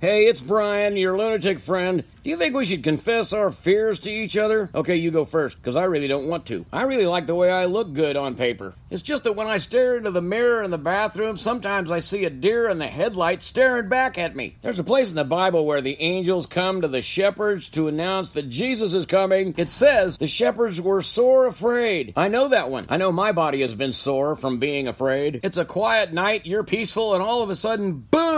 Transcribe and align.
Hey, 0.00 0.28
it's 0.28 0.40
Brian, 0.40 0.96
your 0.96 1.18
lunatic 1.18 1.58
friend. 1.58 2.04
Do 2.24 2.30
you 2.30 2.38
think 2.38 2.54
we 2.54 2.64
should 2.64 2.82
confess 2.82 3.34
our 3.34 3.50
fears 3.50 3.98
to 4.00 4.10
each 4.10 4.34
other? 4.34 4.70
Okay, 4.74 4.96
you 4.96 5.10
go 5.10 5.26
first, 5.26 5.58
because 5.58 5.76
I 5.76 5.84
really 5.84 6.08
don't 6.08 6.28
want 6.28 6.46
to. 6.46 6.64
I 6.72 6.82
really 6.82 7.04
like 7.04 7.26
the 7.26 7.34
way 7.34 7.50
I 7.50 7.66
look 7.66 7.92
good 7.92 8.16
on 8.16 8.34
paper. 8.34 8.74
It's 8.88 9.02
just 9.02 9.24
that 9.24 9.36
when 9.36 9.46
I 9.46 9.58
stare 9.58 9.98
into 9.98 10.10
the 10.10 10.22
mirror 10.22 10.62
in 10.62 10.70
the 10.70 10.78
bathroom, 10.78 11.36
sometimes 11.36 11.90
I 11.90 12.00
see 12.00 12.24
a 12.24 12.30
deer 12.30 12.68
in 12.70 12.78
the 12.78 12.86
headlights 12.86 13.44
staring 13.44 13.90
back 13.90 14.16
at 14.16 14.34
me. 14.34 14.56
There's 14.62 14.78
a 14.78 14.84
place 14.84 15.10
in 15.10 15.16
the 15.16 15.24
Bible 15.24 15.66
where 15.66 15.82
the 15.82 16.00
angels 16.00 16.46
come 16.46 16.80
to 16.80 16.88
the 16.88 17.02
shepherds 17.02 17.68
to 17.70 17.88
announce 17.88 18.30
that 18.30 18.48
Jesus 18.48 18.94
is 18.94 19.04
coming. 19.04 19.54
It 19.58 19.68
says 19.68 20.16
the 20.16 20.26
shepherds 20.26 20.80
were 20.80 21.02
sore 21.02 21.46
afraid. 21.46 22.14
I 22.16 22.28
know 22.28 22.48
that 22.48 22.70
one. 22.70 22.86
I 22.88 22.96
know 22.96 23.12
my 23.12 23.32
body 23.32 23.60
has 23.60 23.74
been 23.74 23.92
sore 23.92 24.34
from 24.34 24.58
being 24.58 24.88
afraid. 24.88 25.40
It's 25.42 25.58
a 25.58 25.64
quiet 25.66 26.12
night, 26.14 26.46
you're 26.46 26.64
peaceful, 26.64 27.12
and 27.14 27.22
all 27.22 27.42
of 27.42 27.50
a 27.50 27.54
sudden, 27.54 27.92
boom! 27.92 28.29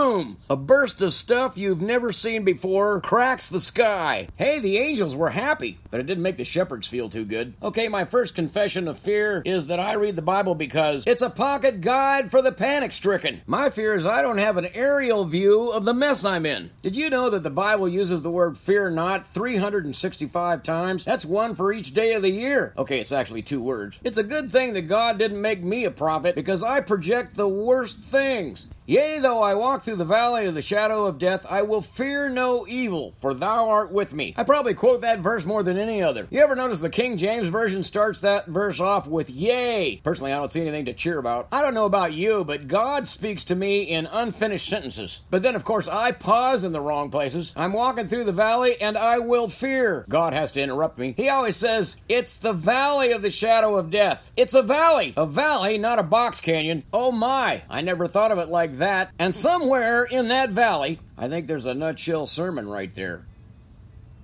A 0.49 0.55
burst 0.55 1.01
of 1.01 1.13
stuff 1.13 1.33
stuff 1.33 1.57
you've 1.57 1.81
never 1.81 2.11
seen 2.11 2.43
before 2.43 3.01
cracks 3.01 3.49
the 3.49 3.59
sky. 3.59 4.27
Hey, 4.35 4.59
the 4.59 4.77
angels 4.77 5.15
were 5.15 5.31
happy, 5.31 5.79
but 5.89 5.99
it 5.99 6.05
didn't 6.05 6.23
make 6.23 6.37
the 6.37 6.45
shepherds 6.45 6.87
feel 6.87 7.09
too 7.09 7.25
good. 7.25 7.53
Okay, 7.61 7.87
my 7.87 8.05
first 8.05 8.35
confession 8.35 8.87
of 8.87 8.99
fear 8.99 9.41
is 9.43 9.67
that 9.67 9.79
I 9.79 9.93
read 9.93 10.15
the 10.15 10.21
Bible 10.21 10.55
because 10.55 11.07
it's 11.07 11.21
a 11.21 11.29
pocket 11.29 11.81
guide 11.81 12.31
for 12.31 12.41
the 12.41 12.51
panic 12.51 12.93
stricken. 12.93 13.41
My 13.45 13.69
fear 13.69 13.95
is 13.95 14.05
I 14.05 14.21
don't 14.21 14.37
have 14.37 14.57
an 14.57 14.67
aerial 14.75 15.25
view 15.25 15.69
of 15.69 15.85
the 15.85 15.93
mess 15.93 16.23
I'm 16.23 16.45
in. 16.45 16.69
Did 16.81 16.95
you 16.95 17.09
know 17.09 17.29
that 17.31 17.43
the 17.43 17.49
Bible 17.49 17.89
uses 17.89 18.21
the 18.21 18.29
word 18.29 18.57
fear 18.57 18.89
not 18.89 19.25
365 19.25 20.63
times? 20.63 21.03
That's 21.03 21.25
one 21.25 21.55
for 21.55 21.73
each 21.73 21.93
day 21.93 22.13
of 22.13 22.21
the 22.21 22.29
year. 22.29 22.73
Okay, 22.77 22.99
it's 22.99 23.11
actually 23.11 23.41
two 23.41 23.61
words. 23.61 23.99
It's 24.03 24.19
a 24.19 24.23
good 24.23 24.51
thing 24.51 24.73
that 24.73 24.83
God 24.83 25.17
didn't 25.17 25.41
make 25.41 25.63
me 25.63 25.83
a 25.83 25.91
prophet 25.91 26.35
because 26.35 26.63
I 26.63 26.79
project 26.81 27.35
the 27.35 27.47
worst 27.47 27.97
things. 27.97 28.67
Yea, 28.85 29.19
though 29.19 29.41
I 29.41 29.53
walk 29.53 29.81
through 29.81 29.95
the 29.95 30.03
valley 30.03 30.45
of 30.45 30.55
the 30.55 30.61
shadow 30.61 31.05
of 31.05 31.17
death, 31.17 31.45
I 31.49 31.61
will 31.61 31.81
fear 31.81 32.27
no 32.27 32.67
evil, 32.67 33.15
for 33.21 33.33
thou 33.33 33.69
art 33.69 33.93
with 33.93 34.13
me. 34.13 34.33
I 34.35 34.43
probably 34.43 34.73
quote 34.73 34.99
that 35.01 35.19
verse 35.19 35.45
more 35.45 35.63
than 35.63 35.77
any 35.77 36.03
other. 36.03 36.27
You 36.29 36.41
ever 36.41 36.53
notice 36.53 36.81
the 36.81 36.89
King 36.89 37.15
James 37.15 37.47
Version 37.47 37.83
starts 37.83 38.19
that 38.21 38.47
verse 38.47 38.81
off 38.81 39.07
with 39.07 39.29
yea? 39.29 40.01
Personally, 40.03 40.33
I 40.33 40.37
don't 40.37 40.51
see 40.51 40.59
anything 40.59 40.83
to 40.85 40.93
cheer 40.93 41.17
about. 41.17 41.47
I 41.49 41.61
don't 41.61 41.73
know 41.73 41.85
about 41.85 42.11
you, 42.11 42.43
but 42.43 42.67
God 42.67 43.07
speaks 43.07 43.45
to 43.45 43.55
me 43.55 43.83
in 43.83 44.05
unfinished 44.05 44.67
sentences. 44.67 45.21
But 45.29 45.43
then, 45.43 45.55
of 45.55 45.63
course, 45.63 45.87
I 45.87 46.11
pause 46.11 46.65
in 46.65 46.73
the 46.73 46.81
wrong 46.81 47.09
places. 47.09 47.53
I'm 47.55 47.71
walking 47.71 48.09
through 48.09 48.25
the 48.25 48.33
valley 48.33 48.81
and 48.81 48.97
I 48.97 49.19
will 49.19 49.47
fear. 49.47 50.05
God 50.09 50.33
has 50.33 50.51
to 50.51 50.61
interrupt 50.61 50.97
me. 50.97 51.13
He 51.15 51.29
always 51.29 51.55
says, 51.55 51.95
It's 52.09 52.37
the 52.37 52.51
valley 52.51 53.13
of 53.13 53.21
the 53.21 53.31
shadow 53.31 53.77
of 53.77 53.89
death. 53.89 54.33
It's 54.35 54.53
a 54.53 54.61
valley. 54.61 55.13
A 55.15 55.25
valley, 55.25 55.77
not 55.77 55.99
a 55.99 56.03
box 56.03 56.41
canyon. 56.41 56.83
Oh 56.91 57.13
my, 57.13 57.61
I 57.69 57.79
never 57.79 58.09
thought 58.09 58.33
of 58.33 58.39
it 58.39 58.49
like 58.49 58.72
like 58.73 58.79
that, 58.79 59.11
and 59.19 59.35
somewhere 59.35 60.03
in 60.03 60.29
that 60.29 60.49
valley, 60.49 60.99
I 61.17 61.29
think 61.29 61.47
there's 61.47 61.65
a 61.65 61.73
nutshell 61.73 62.27
sermon 62.27 62.67
right 62.67 62.93
there. 62.93 63.25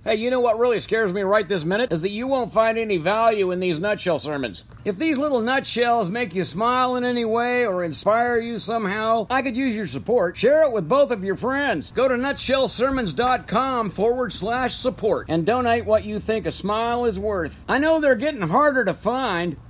Hey, 0.02 0.14
you 0.14 0.30
know 0.30 0.40
what 0.40 0.58
really 0.58 0.80
scares 0.80 1.12
me 1.12 1.20
right 1.20 1.46
this 1.46 1.62
minute? 1.62 1.92
Is 1.92 2.00
that 2.00 2.10
you 2.10 2.26
won't 2.26 2.50
find 2.50 2.78
any 2.78 2.96
value 2.96 3.50
in 3.50 3.60
these 3.60 3.78
nutshell 3.78 4.18
sermons. 4.18 4.64
If 4.82 4.96
these 4.96 5.18
little 5.18 5.42
nutshells 5.42 6.08
make 6.08 6.34
you 6.34 6.42
smile 6.44 6.96
in 6.96 7.04
any 7.04 7.26
way 7.26 7.66
or 7.66 7.84
inspire 7.84 8.38
you 8.38 8.56
somehow, 8.56 9.26
I 9.28 9.42
could 9.42 9.58
use 9.58 9.76
your 9.76 9.86
support. 9.86 10.38
Share 10.38 10.62
it 10.62 10.72
with 10.72 10.88
both 10.88 11.10
of 11.10 11.22
your 11.22 11.36
friends. 11.36 11.90
Go 11.90 12.08
to 12.08 12.14
nutshellsermons.com 12.14 13.90
forward 13.90 14.32
slash 14.32 14.74
support 14.74 15.26
and 15.28 15.44
donate 15.44 15.84
what 15.84 16.04
you 16.04 16.18
think 16.18 16.46
a 16.46 16.50
smile 16.50 17.04
is 17.04 17.20
worth. 17.20 17.62
I 17.68 17.76
know 17.76 18.00
they're 18.00 18.14
getting 18.14 18.48
harder 18.48 18.86
to 18.86 18.94
find, 18.94 19.58